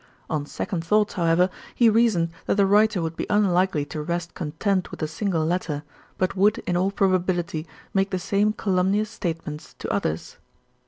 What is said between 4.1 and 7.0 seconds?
content with a single letter; but would, in all